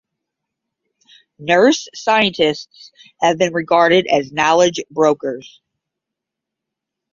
[1.37, 5.61] Nurse scientists have been regarded as knowledge brokers.